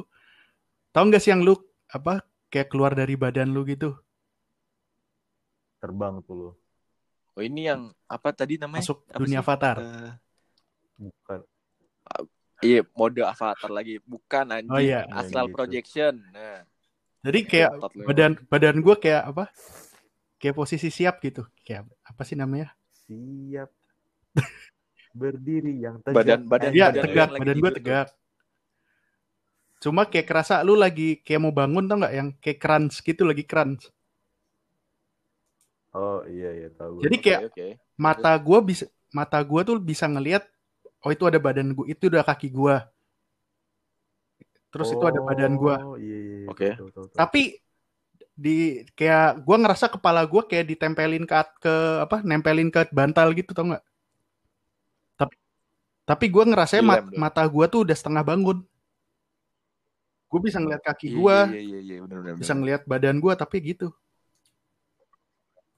[0.95, 1.53] tau nggak sih yang lu
[1.91, 3.93] apa kayak keluar dari badan lu gitu
[5.83, 6.51] terbang tuh lo
[7.33, 8.83] Oh, ini yang apa tadi namanya?
[8.83, 9.43] masuk Apa dunia sih?
[9.43, 9.75] avatar.
[9.79, 10.11] Eh,
[10.99, 11.39] bukan
[12.59, 14.01] iya, mode avatar lagi.
[14.03, 14.71] Bukan anjing.
[14.71, 15.07] Oh, iya.
[15.07, 15.55] Astral Gitu.
[15.55, 16.13] projection.
[16.31, 16.65] Nah,
[17.19, 18.03] Jadi kayak lu.
[18.03, 19.45] badan badan gue kayak apa?
[20.35, 21.43] Kayak posisi siap gitu.
[21.61, 22.71] Kayak apa sih namanya?
[23.09, 23.73] siap
[25.09, 27.77] berdiri yang tegak Badan- badan- Iya badan tegak, badan gue tuh.
[27.81, 28.07] tegak.
[29.79, 32.13] Cuma kayak kerasa lu lagi kayak mau bangun tau nggak?
[32.13, 33.87] Yang kayak crunch gitu lagi crunch.
[35.95, 37.67] Oh iya iya tahu Jadi kayak oke.
[37.99, 40.43] mata gue bisa mata gue tuh bisa ngelihat
[41.03, 42.75] oh itu ada badan gue itu udah kaki gue.
[44.69, 45.75] Terus itu ada badan gue.
[45.81, 46.67] oh iya iya iya, Oke.
[46.77, 47.07] tahu.
[47.17, 47.41] Tapi
[48.39, 51.73] di kayak gue ngerasa kepala gue kayak ditempelin ke ke
[52.05, 52.17] apa?
[52.23, 53.83] Nempelin ke bantal gitu tau nggak?
[55.19, 55.35] Tapi
[56.09, 57.21] tapi gue ngerasanya Dilem mat- dong.
[57.23, 58.57] mata gue tuh udah setengah bangun.
[60.29, 62.21] Gue bisa ngeliat kaki Iya, gue, Iya, iya, iya, benar.
[62.41, 63.87] bisa ngeliat badan gue tapi gitu.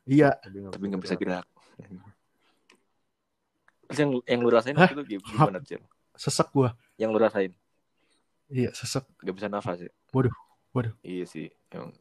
[0.06, 1.46] Iya, Tapi nggak bisa gerak.
[3.86, 4.88] Terus yang yang lu rasain Hah?
[4.90, 5.84] itu gimana, Cil?
[6.16, 6.70] sesek gue.
[6.98, 7.52] Yang lu rasain?
[8.52, 9.04] Iya, sesek.
[9.20, 9.92] Gak bisa nafas ya?
[10.12, 10.32] Waduh,
[10.72, 10.92] waduh.
[11.04, 11.48] Iya sih.
[11.72, 11.92] Emang.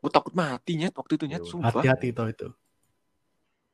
[0.00, 1.70] Gue takut mati nyet waktu itu nyet, Iya, sumpah.
[1.72, 2.48] Hati-hati tau itu.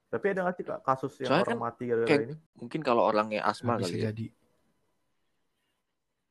[0.06, 3.02] tapi ada nggak sih kasus yang Soalnya orang kan mati gara-gara kayak- ini Mungkin kalau
[3.04, 4.02] orangnya asma Bisa kali ya.
[4.08, 4.26] jadi.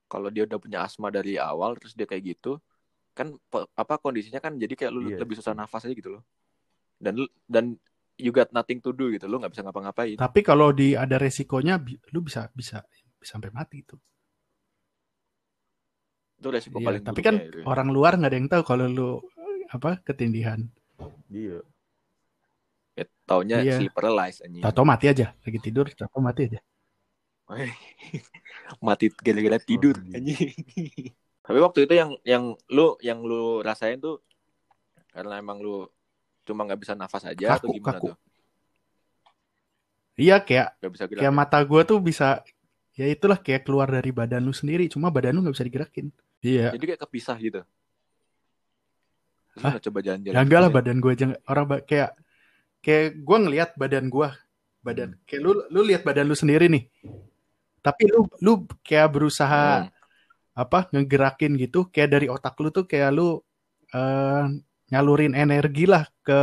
[0.07, 2.57] Kalau dia udah punya asma dari awal terus dia kayak gitu,
[3.15, 3.31] kan
[3.79, 5.23] apa kondisinya kan jadi kayak lu Iya.
[5.23, 6.23] lebih susah nafas aja gitu loh.
[6.99, 7.79] Dan dan
[8.19, 10.19] you got nothing to do gitu, lu nggak bisa ngapa-ngapain.
[10.19, 11.79] Tapi kalau di ada resikonya,
[12.11, 12.83] lu bisa bisa
[13.19, 13.95] bisa sampai mati itu.
[16.35, 17.65] Itu resiko Iya, paling tapi kan itu ya.
[17.65, 19.09] orang luar nggak ada yang tahu kalau lu
[19.71, 20.59] apa ketindihan.
[21.31, 21.63] iya
[22.95, 23.75] Ya, taunya Iya.
[23.83, 24.63] sleep anjing.
[24.63, 26.59] Tahu mati aja, lagi tidur, tahu mati aja.
[28.87, 30.55] mati gara-gara tidur anjing.
[31.45, 34.17] Tapi waktu itu yang yang lu yang lu rasain tuh
[35.09, 35.85] karena emang lu
[36.41, 38.07] cuma nggak bisa nafas aja atau Kaku, gimana kaku.
[38.09, 38.17] tuh?
[40.15, 41.21] Iya kayak Gak bisa gerak.
[41.21, 42.39] kayak mata gue tuh bisa
[42.95, 46.07] ya itulah kayak keluar dari badan lu sendiri, cuma badan lu nggak bisa digerakin.
[46.39, 46.71] Iya.
[46.71, 47.61] Jadi kayak kepisah gitu.
[49.55, 49.79] Hah?
[49.79, 50.35] coba jalan-jalan.
[50.35, 52.09] Ya enggak lah gitu badan gue aja orang ba- kayak
[52.79, 54.27] kayak gue ngelihat badan gue
[54.81, 56.85] badan kayak lu lu lihat badan lu sendiri nih
[57.79, 59.89] tapi lu lu kayak berusaha Hmm.
[60.55, 63.43] Apa ngegerakin gitu kayak dari otak lu tuh kayak lu
[63.91, 64.43] eh,
[64.91, 66.39] nyalurin energi lah ke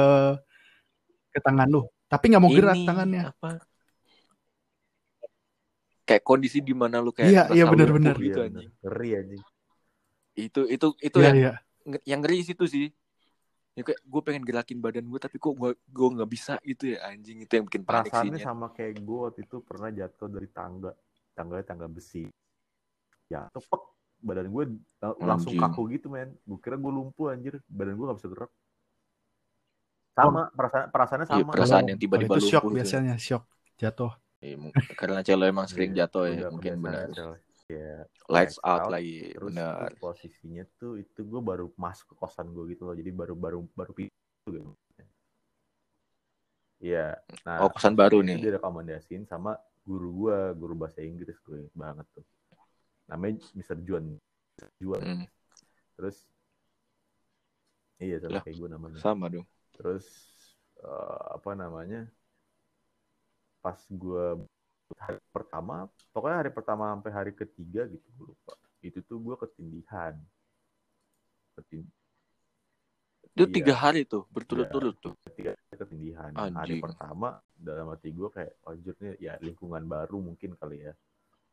[1.33, 3.51] ke tangan lu tapi nggak mau gerak Ini tangannya Apa?
[6.05, 8.15] Kayak kondisi di mana lu kayak Iya, iya, benar-benar.
[8.21, 8.71] gitu Iya, anjing.
[8.85, 9.43] ngeri anjing
[10.37, 11.53] Itu itu itu Iya, yang iya.
[11.89, 12.87] nge- yang ngeri situ sih.
[13.73, 17.09] Ya kayak gue pengen gerakin badan gue tapi kok gue gue nggak bisa gitu ya
[17.09, 18.29] anjing itu yang bikin panik sih.
[18.29, 20.93] perasaannya sama kayak gue waktu itu pernah jatuh dari tangga
[21.33, 22.29] tangganya tangga besi
[23.33, 23.83] ya tepek
[24.23, 24.65] badan gue
[24.99, 25.63] lang- langsung Anjing.
[25.69, 26.31] kaku gitu men.
[26.47, 27.59] Gue kira gue lumpuh anjir.
[27.67, 28.51] Badan gue gak bisa gerak.
[30.13, 31.53] Sama perasaan perasaannya Iya, sama.
[31.53, 32.77] perasaan Kalau- yang tiba-tiba shock lumpuh gitu.
[32.79, 33.45] biasanya shock
[33.77, 34.13] jatuh.
[34.39, 37.09] Iya, mung- karena celo emang sering Iya, jatuh ya mungkin benar.
[37.73, 39.97] ya lights out, Out, lagi terus benar.
[39.97, 42.93] posisinya tuh itu gue baru masuk ke kosan gue gitu loh.
[42.93, 44.13] Jadi baru baru baru pintu
[44.47, 44.77] gitu.
[46.83, 47.15] Iya,
[47.47, 48.43] nah oh kosan baru nih.
[48.43, 49.55] direkomendasiin sama
[49.87, 52.27] guru gue guru bahasa Inggris gue banget tuh
[53.05, 53.77] namanya Mr.
[53.81, 54.17] Juan.
[54.79, 55.27] Juan Hmm,
[55.97, 56.23] terus
[57.99, 58.43] iya sama Lah.
[58.43, 60.07] kayak gue namanya sama dong terus
[60.79, 62.07] eh, apa namanya
[63.59, 64.25] pas gue
[64.99, 70.15] hari pertama pokoknya hari pertama sampai hari ketiga gitu gue lupa itu tuh gue ketindihan
[71.55, 71.91] Ketin-
[73.33, 73.55] itu Iya.
[73.55, 76.83] tiga hari tuh berturut-turut tuh ketiga ketindihan hari Anjing.
[76.83, 80.93] pertama dalam hati gue kayak anjir nih ya lingkungan baru mungkin kali ya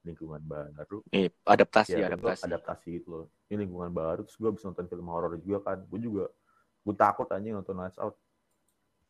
[0.03, 1.03] lingkungan baru.
[1.11, 2.47] Eh adaptasi ya adaptasi.
[2.47, 3.25] adaptasi gitu loh.
[3.51, 5.77] Ini lingkungan baru terus gue bisa nonton film horor juga kan.
[5.85, 6.25] Gue juga
[6.83, 8.15] gue takut anjing nonton Nights Out.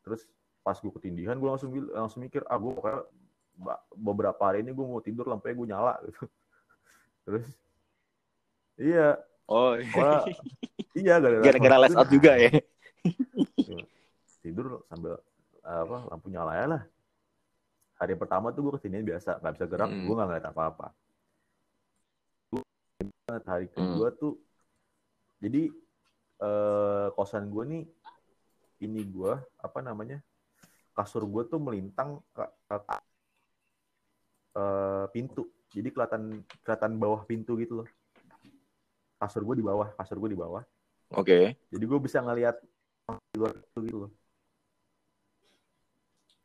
[0.01, 0.25] Terus
[0.65, 3.01] pas gue ketindihan gue langsung langsung mikir ah gue pokoknya
[3.95, 5.93] beberapa hari ini gue mau tidur lampunya gue nyala.
[6.05, 6.23] Gitu.
[7.25, 7.47] Terus
[8.81, 9.07] iya.
[9.49, 10.19] Oh pokoknya
[10.97, 12.49] iya gara-gara lights out juga ya.
[14.43, 15.19] Tidur sambil
[15.61, 16.81] apa lampu nyala ya lah
[17.99, 20.03] hari pertama tuh gue ketindihan biasa nggak bisa gerak Hmm.
[20.07, 20.87] gue nggak ngeliat apa-apa
[23.45, 24.41] hari kedua tuh
[25.37, 25.69] jadi
[26.41, 27.83] eh, kosan gue nih
[28.87, 30.23] ini gue apa namanya
[30.97, 32.75] kasur gue tuh melintang ke, ke
[34.57, 37.87] eh, pintu jadi kelihatan kelihatan bawah pintu gitu loh
[39.19, 40.63] kasur gue di bawah kasur gue di bawah
[41.13, 42.57] oke jadi gue bisa ngelihat
[43.33, 44.11] di luar itu gitu loh.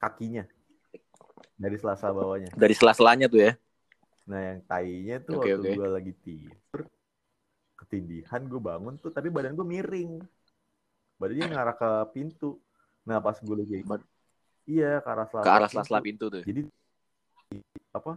[0.01, 0.45] Kakinya.
[1.55, 2.51] Dari selasa bawahnya.
[2.53, 3.53] dari sela-selanya tuh ya
[4.25, 5.77] Nah yang tainya tuh Oke, waktu oke.
[5.77, 6.83] gue lagi tidur.
[7.75, 10.25] Ketindihan gue bangun tuh tapi badan gue miring.
[11.17, 12.57] Badannya ngarah ke pintu.
[13.05, 14.09] Nah pas gue lagi Bad-
[14.65, 15.45] Iya ke arah selasa.
[15.45, 15.73] ke arah pintu.
[15.77, 16.61] sela-sela pintu tuh Jadi
[17.53, 18.17] di- apa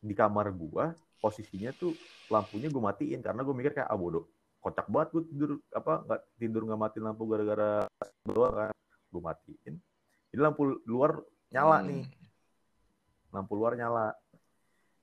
[0.00, 1.92] di kamar gua posisinya tuh
[2.26, 4.24] lampunya gue matiin karena gue mikir kayak ah bodoh
[4.58, 7.84] kocak banget gue tidur apa nggak tidur nggak matiin lampu gara-gara
[8.24, 8.72] doang kan
[9.08, 9.74] gue matiin
[10.32, 11.20] ini lampu luar
[11.54, 11.88] nyala Hmm.
[11.88, 12.04] nih.
[13.30, 14.14] lampu luar nyala.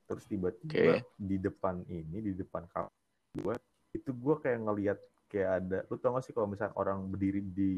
[0.05, 1.07] Terus tiba-tiba Oke.
[1.17, 2.91] di depan ini di depan kamar
[3.33, 3.55] gue
[3.91, 7.73] itu gue kayak ngelihat kayak ada lu tau gak sih kalau misalnya orang berdiri di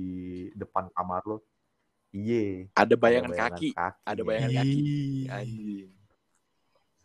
[0.52, 1.42] depan kamar lo
[2.10, 2.70] iye.
[2.74, 3.70] Ada bayangan, ada kaki.
[3.78, 4.24] ada ya.
[4.24, 4.82] bayangan kaki.
[5.28, 5.90] Anjing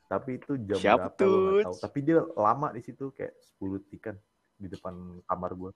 [0.08, 1.60] tapi itu jam Siapa berapa tuh?
[1.62, 1.74] tahu.
[1.84, 4.16] tapi dia lama di situ kayak 10 detik kan
[4.56, 5.70] di depan kamar gue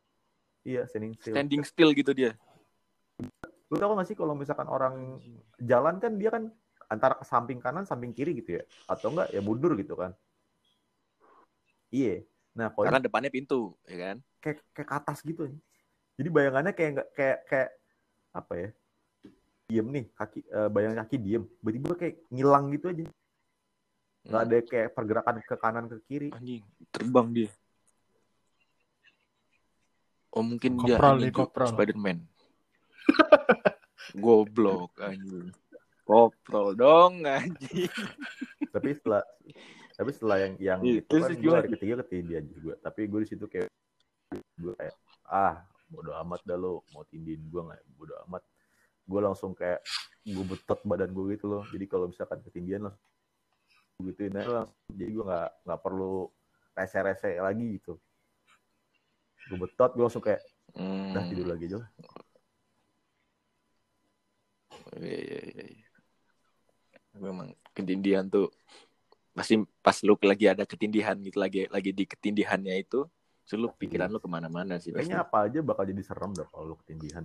[0.64, 1.36] iya standing still.
[1.36, 2.32] Standing still gitu dia
[3.72, 5.16] lu tau gak sih kalau misalkan orang
[5.56, 6.52] jalan kan dia kan
[6.92, 8.62] antara ke samping kanan samping kiri gitu ya?
[8.84, 10.12] Atau enggak ya mundur gitu kan?
[11.88, 12.28] Iya.
[12.52, 14.16] Nah kalau karena depannya pintu ya kan?
[14.44, 15.48] Kayak kayak ke atas gitu
[16.20, 17.70] jadi bayangannya kayak nggak kayak kayak
[18.36, 18.68] apa ya?
[19.72, 21.44] Diem nih kaki eh, bayangan kaki diem.
[21.48, 23.04] Tiba-tiba kayak ngilang gitu aja.
[24.28, 24.52] Nggak Hmm.
[24.52, 26.28] ada kayak pergerakan ke kanan ke kiri.
[26.36, 26.60] Anjing
[26.92, 27.48] terbang dia.
[30.32, 31.48] Oh mungkin dia Koprol ini nih.
[31.72, 32.18] Spiderman
[34.16, 35.50] goblok anjing.
[36.02, 37.90] Koprol dong anjing.
[38.74, 39.22] Tapi setelah
[39.92, 42.74] tapi setelah yang yang itu terus kan gue hari ketiga ketindihan juga.
[42.82, 43.70] Tapi gue di situ kayak
[44.58, 44.96] gue kayak
[45.28, 45.62] ah
[45.92, 47.82] bodo amat dah lo mau tindihin gue nggak?
[47.94, 48.42] Bodo amat.
[49.06, 49.84] Gue langsung kayak
[50.26, 51.62] gue betot badan gue gitu loh.
[51.70, 53.04] Jadi kalau misalkan ketindihan langsung
[54.02, 54.74] gituin aja langsung.
[54.90, 56.14] jadi gue nggak nggak perlu
[56.74, 57.94] rese-rese lagi gitu.
[59.52, 61.90] Gue betot gue langsung kayak udah tidur lagi aja lah
[64.98, 65.88] Iya, iya, iya, iya.
[67.18, 68.48] memang ketindihan tuh
[69.32, 73.08] pasti pas lu lagi ada ketindihan gitu lagi lagi di ketindihannya itu
[73.52, 75.12] lu pikiran lu ke mana-mana sih pasti.
[75.12, 77.24] kayaknya apa aja bakal jadi serem dah kalau lo ketindihan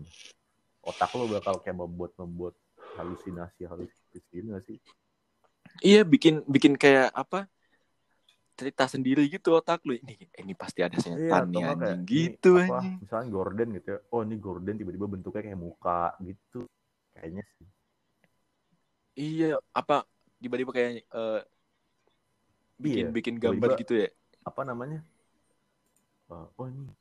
[0.84, 2.54] otak lo bakal kayak membuat membuat
[3.00, 4.78] halusinasi halusinasi gitu nggak sih
[5.84, 7.46] Iya bikin bikin kayak apa
[8.58, 12.10] cerita sendiri gitu otak lu ini ini pasti ada setan nih Iya, nggak anjing ini,
[12.10, 12.96] gitu apa, anjing.
[13.06, 14.00] Misalnya Gordon gitu ya.
[14.10, 16.66] Oh, ini Gordon tiba-tiba bentuknya kayak muka gitu.
[17.18, 17.68] Kayaknya sih.
[19.18, 20.06] Iya apa
[20.38, 21.42] tiba-tiba kayak eh,
[22.78, 24.10] bikin Iya, bikin gambar gitu ya.
[24.46, 25.02] Apa namanya?
[26.30, 26.94] Oh, oh ini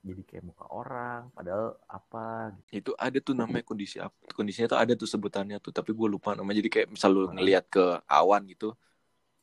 [0.00, 2.72] jadi kayak muka orang, padahal apa gitu.
[2.72, 4.16] Itu ada tuh namanya kondisi apa?
[4.32, 6.64] Kondisinya tuh ada tuh sebutannya tuh tapi gue lupa namanya.
[6.64, 7.36] Jadi kayak misal lu Hmm.
[7.36, 8.72] ngelihat ke awan gitu.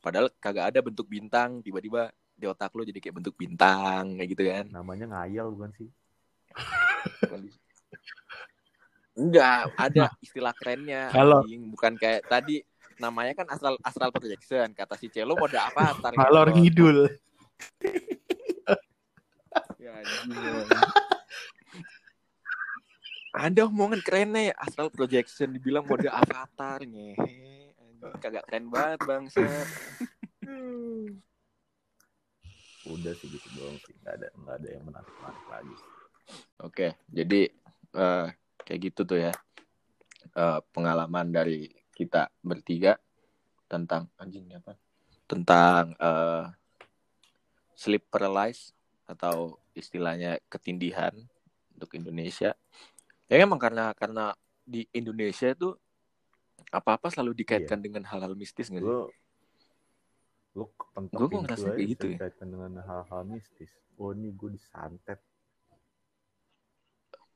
[0.02, 4.42] Padahal kagak ada bentuk bintang tiba-tiba di otak lu jadi kayak bentuk bintang kayak gitu
[4.50, 4.66] kan.
[4.74, 5.88] Namanya ngayal bukan sih?
[9.18, 11.10] Enggak, ada istilah kerennya.
[11.10, 11.74] Kalau- anjing.
[11.74, 12.62] bukan kayak tadi
[12.98, 14.70] namanya kan astral astral projection.
[14.72, 16.58] Kata si Celo mode apa ntar Ngalor gitu.
[16.62, 16.98] ngidul.
[19.78, 20.66] Ya, anjing.
[23.30, 27.70] Ada omongan kerennya ya, astral projection dibilang mode avatar ngehe.
[27.74, 29.42] Anjing, Kagak keren banget bangsa.
[32.88, 33.94] Udah sih gitu doang sih.
[34.00, 35.74] Nggak ada nggak ada yang menarik menarik lagi.
[36.58, 37.40] Oke, jadi
[37.94, 38.26] eh,
[38.68, 39.32] kayak gitu tuh ya
[40.38, 42.94] Eh, pengalaman dari kita bertiga
[43.66, 44.78] tentang anjingnya apa?
[45.26, 46.44] Tentang eh,
[47.74, 48.70] sleep paralysis
[49.08, 51.10] atau istilahnya ketindihan
[51.74, 52.52] untuk Indonesia.
[53.26, 55.72] Ya emang karena karena di Indonesia itu
[56.68, 58.90] apa-apa selalu dikaitkan dengan hal-hal mistis nggak sih?
[58.90, 59.08] Lu
[60.54, 62.18] lu kepentok Gua kok ngerasa kayak gitu ya?
[62.18, 63.70] dikaitkan dengan hal-hal mistis.
[63.98, 65.18] Oh ini gue disantet.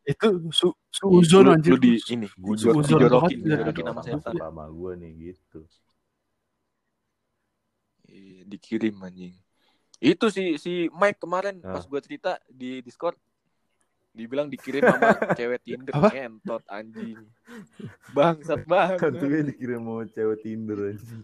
[0.03, 0.69] Itu su
[1.01, 1.79] Lu, suzon lu anjir.
[1.79, 4.13] di ini, Gue Suzon dijorokin, dijorokin sama tadi.
[4.13, 4.35] setan.
[4.35, 5.61] sama gue nih gitu.
[8.05, 9.35] Iya, dikirim anjing.
[9.97, 11.73] Itu si si Mike kemarin Ah.
[11.73, 13.15] pas gue cerita di Discord
[14.13, 16.09] dibilang dikirim sama cewek Tinder Apa?
[16.11, 17.17] ngentot anjing.
[18.11, 18.99] Bangsat banget.
[19.01, 21.17] Hantunya dikirim mau cewek Tinder aja.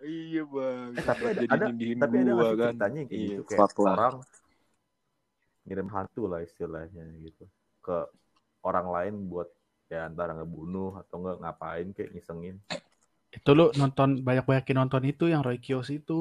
[0.00, 0.92] Iya, Bang.
[0.92, 1.66] Eh, tapi ada, Jadi ada
[1.98, 2.72] tapi ada gua kan.
[2.72, 4.14] ceritanya yang kayak Iya, gitu kayak orang
[5.64, 7.44] ngirim hantu lah istilahnya gitu
[7.84, 7.96] ke
[8.68, 9.48] orang lain buat
[9.92, 12.56] ya antara ngebunuh atau nggak ngapain kayak ngisengin
[13.36, 16.20] Itu lu nonton banyak-banyakin nonton itu yang Roy Kiyoshi itu.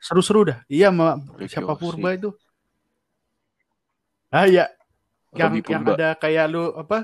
[0.00, 0.58] Seru-seru dah.
[0.72, 1.72] Iya sama siapa.
[1.80, 2.30] Purba itu.
[4.30, 4.64] Ah iya,
[5.40, 6.98] yang yang ada kayak lu apa?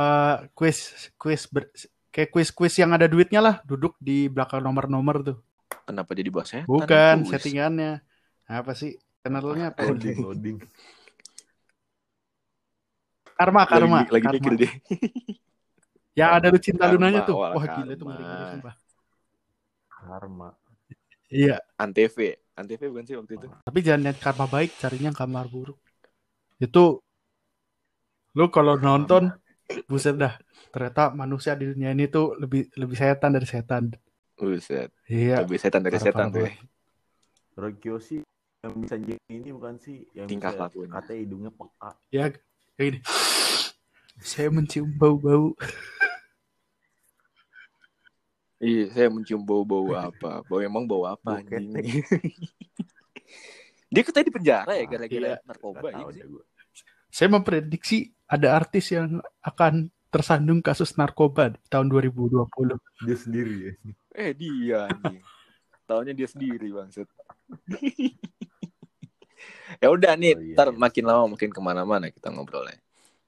[0.00, 0.78] eh quiz
[1.20, 1.72] quiz ber-
[2.12, 5.36] kayak quiz-quiz yang ada duitnya lah, duduk di belakang nomor-nomor tuh.
[5.86, 6.68] Kenapa jadi bahas setan?
[6.68, 7.92] Bukan settingannya.
[8.48, 8.96] Apa sih?
[9.28, 9.80] Channelnya apa?
[9.88, 10.58] loading loading
[13.38, 13.98] Karma, Lagi, karma.
[14.02, 14.34] lagi karma.
[14.34, 14.72] mikir deh.
[16.18, 17.36] Yang ada lu cinta Karma, lunanya tuh.
[17.38, 18.10] Wah gila itu karma.
[18.10, 18.74] ngeri-ngeri sumpah.
[19.86, 20.48] karma
[21.28, 22.16] Iya, Antv.
[22.56, 23.46] Antv bukan sih waktu itu?
[23.62, 25.78] tapi jangan lihat karma baik, carinya yang kamar buruk.
[26.58, 27.04] Itu
[28.34, 29.30] lu kalau nonton
[29.86, 30.34] buset dah.
[30.74, 33.94] Ternyata manusia di dunia ini tuh lebih lebih setan dari setan.
[34.34, 34.90] Buset.
[35.06, 35.46] Iya.
[35.46, 36.52] Lebih setan dari Parah, setan tuh ya.
[38.58, 40.90] Yang bisa jadi ini bukan sih yang Tingkah lakunya.
[40.90, 42.24] katanya hidungnya peka Ya,
[42.74, 42.98] kayak gini.
[44.18, 45.54] Saya mencium bau-bau.
[48.58, 50.42] Iya, saya mencium bau-bau apa?
[50.42, 51.70] Bau emang bau apa anjing?
[53.88, 55.46] Dia katanya di penjara ya Ah, gara-gara iya.
[55.46, 56.02] narkoba ya.
[57.08, 62.74] Saya memprediksi ada artis yang akan tersandung kasus narkoba di tahun 2020.
[63.06, 63.72] dia sendiri ya
[64.12, 65.22] Eh dia anjing.
[65.88, 67.08] Taunya dia sendiri bangset.
[69.82, 70.76] ya udah nih, Oh, iya, ntar iya.
[70.76, 72.76] makin lama makin ke mana-mana kita ngobrolnya.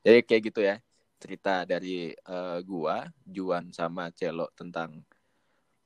[0.05, 0.77] Jadi kayak gitu ya
[1.16, 5.01] cerita dari eh, gua, Juan sama Celo tentang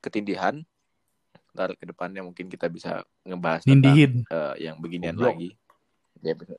[0.03, 0.67] ketindihan.
[1.55, 4.13] Ntar ke depannya mungkin kita bisa ngebahas tentang Nindihin.
[4.27, 5.31] eh, yang beginian Goblok.
[5.31, 5.51] lagi.
[6.27, 6.59] Ya, bisa.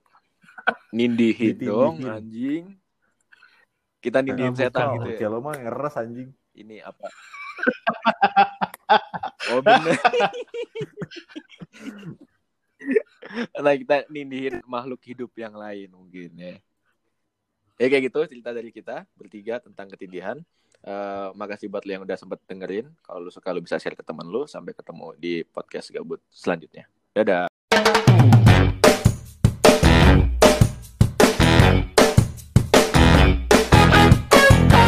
[0.96, 2.72] Nindihin dong anjing.
[4.00, 5.28] Kita nindihin setan gitu ya.
[5.28, 7.12] Celo mah ngeres anjing Ini apa?
[9.52, 9.98] oh bener.
[13.64, 16.56] nah kita nindihin makhluk hidup yang lain mungkin ya.
[17.76, 20.40] Ya kayak gitu cerita dari kita bertiga tentang ketindihan.
[20.86, 22.88] Eh, makasih buat lo yang udah sempet dengerin.
[23.02, 24.46] Kalau lu suka lu bisa share ke teman lu.
[24.46, 26.86] Sampai ketemu di podcast gabut selanjutnya.
[27.12, 27.50] Dadah.